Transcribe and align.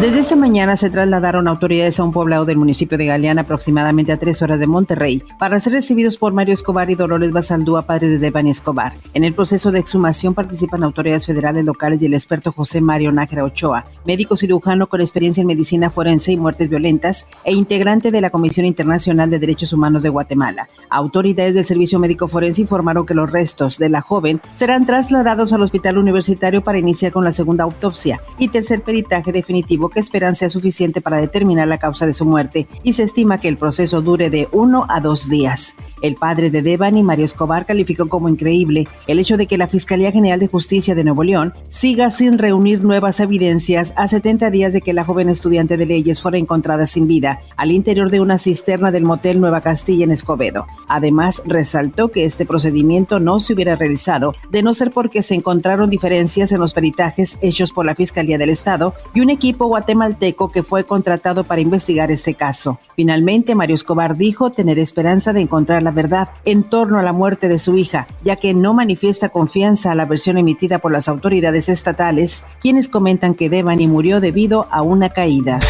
Desde 0.00 0.20
esta 0.20 0.36
mañana 0.36 0.76
se 0.76 0.90
trasladaron 0.90 1.48
autoridades 1.48 1.98
a 1.98 2.04
un 2.04 2.12
poblado 2.12 2.44
del 2.44 2.56
municipio 2.56 2.96
de 2.96 3.06
Galeana, 3.06 3.40
aproximadamente 3.40 4.12
a 4.12 4.16
tres 4.16 4.40
horas 4.42 4.60
de 4.60 4.68
Monterrey, 4.68 5.24
para 5.40 5.58
ser 5.58 5.72
recibidos 5.72 6.18
por 6.18 6.32
Mario 6.32 6.54
Escobar 6.54 6.88
y 6.88 6.94
Dolores 6.94 7.32
Basaldúa, 7.32 7.82
padres 7.82 8.10
de 8.10 8.18
Devani 8.18 8.50
Escobar. 8.50 8.92
En 9.12 9.24
el 9.24 9.34
proceso 9.34 9.72
de 9.72 9.80
exhumación 9.80 10.34
participan 10.34 10.84
autoridades 10.84 11.26
federales, 11.26 11.66
locales 11.66 12.00
y 12.00 12.06
el 12.06 12.14
experto 12.14 12.52
José 12.52 12.80
Mario 12.80 13.10
Nájera 13.10 13.42
Ochoa, 13.42 13.86
médico 14.06 14.36
cirujano 14.36 14.86
con 14.86 15.00
experiencia 15.00 15.40
en 15.40 15.48
medicina 15.48 15.90
forense 15.90 16.30
y 16.30 16.36
muertes 16.36 16.68
violentas 16.68 17.26
e 17.42 17.52
integrante 17.52 18.12
de 18.12 18.20
la 18.20 18.30
Comisión 18.30 18.66
Internacional 18.66 19.30
de 19.30 19.40
Derechos 19.40 19.72
Humanos 19.72 20.04
de 20.04 20.10
Guatemala. 20.10 20.68
Autoridades 20.90 21.54
del 21.54 21.64
Servicio 21.64 21.98
Médico 21.98 22.28
Forense 22.28 22.62
informaron 22.62 23.04
que 23.04 23.14
los 23.14 23.32
restos 23.32 23.78
de 23.78 23.88
la 23.88 24.00
joven 24.00 24.40
serán 24.54 24.86
trasladados 24.86 25.52
al 25.52 25.62
Hospital 25.62 25.98
Universitario 25.98 26.62
para 26.62 26.78
iniciar 26.78 27.10
con 27.10 27.24
la 27.24 27.32
segunda 27.32 27.64
autopsia 27.64 28.20
y 28.38 28.46
tercer 28.46 28.82
peritaje 28.82 29.32
definitivo 29.32 29.87
que 29.90 30.00
esperan 30.00 30.34
sea 30.34 30.50
suficiente 30.50 31.00
para 31.00 31.20
determinar 31.20 31.68
la 31.68 31.78
causa 31.78 32.06
de 32.06 32.14
su 32.14 32.24
muerte 32.24 32.68
y 32.82 32.92
se 32.92 33.02
estima 33.02 33.40
que 33.40 33.48
el 33.48 33.56
proceso 33.56 34.02
dure 34.02 34.30
de 34.30 34.48
uno 34.52 34.86
a 34.88 35.00
dos 35.00 35.28
días. 35.28 35.76
El 36.02 36.14
padre 36.14 36.50
de 36.50 36.62
Devani, 36.62 37.02
Mario 37.02 37.24
Escobar, 37.24 37.66
calificó 37.66 38.08
como 38.08 38.28
increíble 38.28 38.88
el 39.06 39.18
hecho 39.18 39.36
de 39.36 39.46
que 39.46 39.58
la 39.58 39.66
Fiscalía 39.66 40.12
General 40.12 40.38
de 40.38 40.48
Justicia 40.48 40.94
de 40.94 41.04
Nuevo 41.04 41.24
León 41.24 41.54
siga 41.66 42.10
sin 42.10 42.38
reunir 42.38 42.84
nuevas 42.84 43.20
evidencias 43.20 43.94
a 43.96 44.08
70 44.08 44.50
días 44.50 44.72
de 44.72 44.80
que 44.80 44.92
la 44.92 45.04
joven 45.04 45.28
estudiante 45.28 45.76
de 45.76 45.86
leyes 45.86 46.20
fuera 46.20 46.38
encontrada 46.38 46.86
sin 46.86 47.06
vida 47.06 47.40
al 47.56 47.72
interior 47.72 48.10
de 48.10 48.20
una 48.20 48.38
cisterna 48.38 48.90
del 48.90 49.04
motel 49.04 49.40
Nueva 49.40 49.60
Castilla 49.60 50.04
en 50.04 50.12
Escobedo. 50.12 50.66
Además, 50.88 51.42
resaltó 51.46 52.08
que 52.08 52.24
este 52.24 52.46
procedimiento 52.46 53.20
no 53.20 53.40
se 53.40 53.54
hubiera 53.54 53.76
realizado 53.76 54.34
de 54.50 54.62
no 54.62 54.74
ser 54.74 54.90
porque 54.90 55.22
se 55.22 55.34
encontraron 55.34 55.90
diferencias 55.90 56.52
en 56.52 56.60
los 56.60 56.74
peritajes 56.74 57.38
hechos 57.42 57.72
por 57.72 57.86
la 57.86 57.94
Fiscalía 57.94 58.38
del 58.38 58.50
Estado 58.50 58.94
y 59.14 59.20
un 59.20 59.30
equipo 59.30 59.67
guatemalteco 59.68 60.50
que 60.50 60.62
fue 60.62 60.84
contratado 60.84 61.44
para 61.44 61.60
investigar 61.60 62.10
este 62.10 62.34
caso. 62.34 62.78
Finalmente, 62.96 63.54
Mario 63.54 63.76
Escobar 63.76 64.16
dijo 64.16 64.50
tener 64.50 64.78
esperanza 64.78 65.32
de 65.32 65.40
encontrar 65.40 65.82
la 65.82 65.90
verdad 65.90 66.30
en 66.44 66.64
torno 66.64 66.98
a 66.98 67.02
la 67.02 67.12
muerte 67.12 67.48
de 67.48 67.58
su 67.58 67.76
hija, 67.76 68.06
ya 68.24 68.36
que 68.36 68.54
no 68.54 68.74
manifiesta 68.74 69.28
confianza 69.28 69.92
a 69.92 69.94
la 69.94 70.04
versión 70.04 70.38
emitida 70.38 70.78
por 70.78 70.92
las 70.92 71.08
autoridades 71.08 71.68
estatales, 71.68 72.44
quienes 72.60 72.88
comentan 72.88 73.34
que 73.34 73.48
Devani 73.48 73.86
murió 73.86 74.20
debido 74.20 74.66
a 74.70 74.82
una 74.82 75.10
caída. 75.10 75.60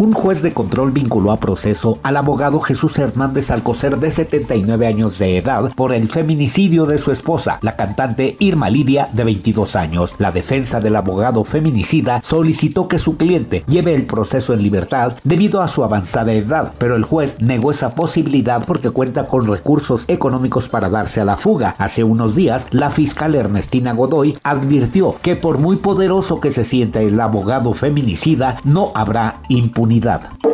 Un 0.00 0.12
juez 0.12 0.42
de 0.42 0.52
control 0.52 0.92
vinculó 0.92 1.32
a 1.32 1.40
proceso 1.40 1.98
al 2.04 2.16
abogado 2.16 2.60
Jesús 2.60 2.96
Hernández 3.00 3.50
Alcocer 3.50 3.98
de 3.98 4.12
79 4.12 4.86
años 4.86 5.18
de 5.18 5.38
edad 5.38 5.72
por 5.74 5.92
el 5.92 6.08
feminicidio 6.08 6.86
de 6.86 6.98
su 6.98 7.10
esposa, 7.10 7.58
la 7.62 7.74
cantante 7.74 8.36
Irma 8.38 8.70
Lidia 8.70 9.08
de 9.12 9.24
22 9.24 9.74
años. 9.74 10.14
La 10.18 10.30
defensa 10.30 10.80
del 10.80 10.94
abogado 10.94 11.42
feminicida 11.42 12.22
solicitó 12.24 12.86
que 12.86 13.00
su 13.00 13.16
cliente 13.16 13.64
lleve 13.66 13.92
el 13.92 14.06
proceso 14.06 14.52
en 14.52 14.62
libertad 14.62 15.14
debido 15.24 15.60
a 15.60 15.66
su 15.66 15.82
avanzada 15.82 16.32
edad, 16.32 16.74
pero 16.78 16.94
el 16.94 17.02
juez 17.02 17.36
negó 17.40 17.72
esa 17.72 17.90
posibilidad 17.96 18.64
porque 18.64 18.90
cuenta 18.90 19.26
con 19.26 19.48
recursos 19.48 20.04
económicos 20.06 20.68
para 20.68 20.88
darse 20.88 21.22
a 21.22 21.24
la 21.24 21.36
fuga. 21.36 21.74
Hace 21.76 22.04
unos 22.04 22.36
días, 22.36 22.68
la 22.70 22.90
fiscal 22.90 23.34
Ernestina 23.34 23.94
Godoy 23.94 24.38
advirtió 24.44 25.16
que 25.22 25.34
por 25.34 25.58
muy 25.58 25.74
poderoso 25.74 26.38
que 26.38 26.52
se 26.52 26.64
sienta 26.64 27.02
el 27.02 27.18
abogado 27.18 27.72
feminicida, 27.72 28.60
no 28.62 28.92
habrá 28.94 29.40
impunidad 29.48 29.87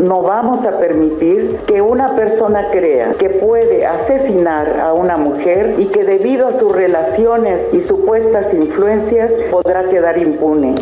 no 0.01 0.23
vamos 0.23 0.65
a 0.65 0.79
permitir 0.79 1.57
que 1.67 1.81
una 1.81 2.15
persona 2.15 2.71
crea 2.71 3.15
que 3.15 3.31
puede 3.31 3.85
asesinar 3.85 4.79
a 4.79 4.93
una 4.93 5.17
mujer 5.17 5.75
y 5.79 5.87
que 5.87 6.05
debido 6.05 6.47
a 6.47 6.59
sus 6.59 6.71
relaciones 6.71 7.61
y 7.73 7.81
supuestas 7.81 8.55
influencias 8.55 9.33
podrá 9.51 9.89
quedar 9.89 10.19
impune. 10.19 10.77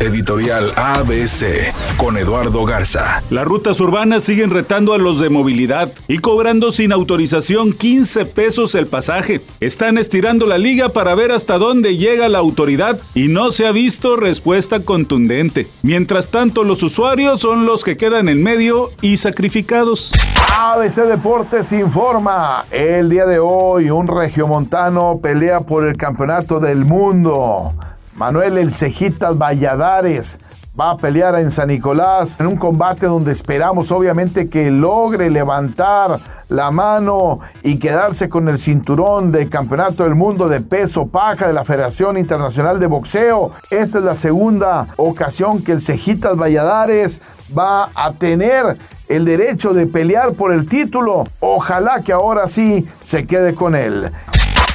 Editorial 0.00 0.64
ABC 0.76 1.74
con 1.98 2.16
Eduardo 2.16 2.64
Garza. 2.64 3.22
Las 3.28 3.44
rutas 3.44 3.80
urbanas 3.82 4.24
siguen 4.24 4.48
retando 4.48 4.94
a 4.94 4.98
los 4.98 5.20
de 5.20 5.28
movilidad 5.28 5.92
y 6.08 6.20
cobrando 6.20 6.72
sin 6.72 6.92
autorización 6.92 7.74
15 7.74 8.24
pesos 8.24 8.74
el 8.74 8.86
pasaje. 8.86 9.42
Están 9.60 9.98
estirando 9.98 10.46
la 10.46 10.56
liga 10.56 10.88
para 10.88 11.14
ver 11.14 11.32
hasta 11.32 11.58
dónde 11.58 11.98
llega 11.98 12.30
la 12.30 12.38
autoridad 12.38 12.98
y 13.14 13.28
no 13.28 13.50
se 13.50 13.66
ha 13.66 13.72
visto 13.72 14.16
respuesta 14.16 14.80
contundente. 14.80 15.66
Mientras 15.82 16.28
tanto, 16.28 16.64
los 16.64 16.82
usuarios 16.82 17.40
son 17.40 17.66
los 17.66 17.84
que 17.84 17.89
quedan 17.96 18.28
en 18.28 18.42
medio 18.42 18.90
y 19.00 19.16
sacrificados. 19.16 20.12
ABC 20.58 21.06
Deportes 21.06 21.72
informa. 21.72 22.64
El 22.70 23.08
día 23.10 23.26
de 23.26 23.38
hoy 23.38 23.90
un 23.90 24.06
regiomontano 24.06 25.20
pelea 25.22 25.60
por 25.60 25.86
el 25.86 25.96
campeonato 25.96 26.60
del 26.60 26.84
mundo. 26.84 27.74
Manuel 28.16 28.58
El 28.58 28.72
Cejitas 28.72 29.38
Valladares 29.38 30.38
va 30.78 30.90
a 30.90 30.96
pelear 30.96 31.36
en 31.38 31.50
San 31.50 31.68
Nicolás 31.68 32.36
en 32.38 32.46
un 32.46 32.56
combate 32.56 33.06
donde 33.06 33.32
esperamos 33.32 33.90
obviamente 33.90 34.48
que 34.48 34.70
logre 34.70 35.30
levantar 35.30 36.18
la 36.48 36.70
mano 36.70 37.40
y 37.62 37.78
quedarse 37.78 38.28
con 38.28 38.48
el 38.48 38.58
cinturón 38.58 39.32
del 39.32 39.48
Campeonato 39.48 40.04
del 40.04 40.14
Mundo 40.14 40.48
de 40.48 40.60
Peso 40.60 41.06
Paja 41.06 41.46
de 41.46 41.52
la 41.52 41.64
Federación 41.64 42.16
Internacional 42.18 42.80
de 42.80 42.86
Boxeo. 42.86 43.50
Esta 43.70 43.98
es 43.98 44.04
la 44.04 44.14
segunda 44.14 44.88
ocasión 44.96 45.62
que 45.62 45.72
el 45.72 45.80
Cejitas 45.80 46.36
Valladares 46.36 47.20
va 47.56 47.90
a 47.94 48.12
tener 48.12 48.76
el 49.08 49.24
derecho 49.24 49.74
de 49.74 49.86
pelear 49.86 50.32
por 50.34 50.52
el 50.52 50.68
título. 50.68 51.24
Ojalá 51.40 52.02
que 52.02 52.12
ahora 52.12 52.46
sí 52.48 52.86
se 53.00 53.26
quede 53.26 53.54
con 53.54 53.74
él. 53.74 54.12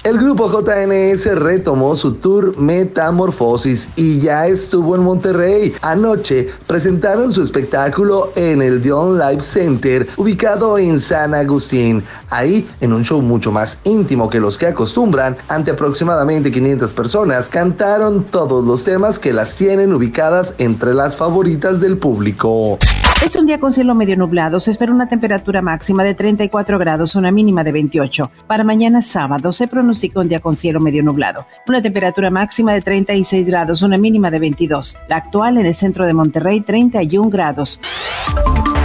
El 0.06 0.20
grupo 0.20 0.48
JNS 0.48 1.26
retomó 1.40 1.96
su 1.96 2.14
tour 2.14 2.56
Metamorfosis 2.60 3.88
y 3.96 4.20
ya 4.20 4.46
estuvo 4.46 4.96
en 4.96 5.02
Monterrey. 5.02 5.74
Anoche 5.82 6.52
presentaron 6.68 7.32
su 7.32 7.42
espectáculo 7.42 8.32
en 8.36 8.62
el 8.62 8.84
Dion 8.84 9.18
Live 9.18 9.42
Center, 9.42 10.08
ubicado 10.16 10.78
en 10.78 11.02
San 11.02 11.34
Agustín. 11.34 12.04
Ahí, 12.30 12.68
en 12.82 12.94
un 12.94 13.04
show 13.04 13.20
mucho 13.20 13.52
más 13.52 13.80
íntimo 13.84 14.30
que 14.30 14.40
los 14.40 14.60
que 14.60 14.68
acostumbran, 14.68 15.38
ante 15.48 15.72
aproximadamente 15.72 16.52
500 16.52 16.94
personas, 16.94 17.48
cantaron 17.48 18.26
todos 18.26 18.64
los 18.64 18.84
temas 18.84 19.18
que 19.18 19.34
las 19.34 19.56
tienen 19.56 19.92
ubicadas 19.92 20.54
entre 20.60 20.94
las 20.94 21.18
favoritas 21.18 21.82
del 21.82 21.98
público. 21.98 22.78
Es 23.25 23.36
un 23.36 23.47
día 23.47 23.59
con 23.59 23.74
cielo 23.74 23.96
medio 23.96 24.16
nublado. 24.16 24.59
Se 24.59 24.69
espera 24.69 24.91
una 24.91 25.09
temperatura 25.09 25.59
máxima 25.59 26.03
de 26.03 26.13
34 26.13 26.78
grados, 26.78 27.16
una 27.16 27.31
mínima 27.31 27.63
de 27.63 27.72
28. 27.72 28.30
Para 28.46 28.63
mañana 28.63 29.02
sábado 29.02 29.52
se 29.52 29.68
pronostica 29.68 30.19
un 30.19 30.30
día 30.30 30.40
con 30.40 30.56
cielo 30.56 30.80
medio 30.80 31.02
nublado. 31.02 31.47
Una 31.68 31.81
temperatura 31.81 32.30
máxima 32.30 32.74
de 32.74 32.81
36 32.81 33.47
grados, 33.47 33.81
una 33.81 33.97
mínima 33.97 34.30
de 34.30 34.38
22. 34.38 35.00
La 35.08 35.16
actual 35.16 35.58
en 35.58 35.66
el 35.66 35.74
centro 35.74 36.06
de 36.06 36.14
Monterrey, 36.14 36.62
31 36.62 37.31
grados. 37.31 37.81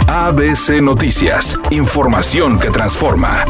ABC 0.07 0.81
Noticias. 0.81 1.55
Información 1.69 2.57
que 2.57 2.71
transforma. 2.71 3.45